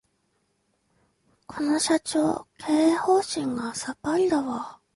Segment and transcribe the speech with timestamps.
[1.45, 4.79] この社長、経営方針がさっぱりだわ